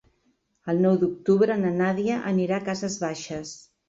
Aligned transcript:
El 0.71 0.79
nou 0.85 0.95
d'octubre 1.03 1.57
na 1.63 1.73
Nàdia 1.81 2.15
anirà 2.31 2.57
a 2.61 2.65
Cases 2.71 2.97
Baixes. 3.05 3.53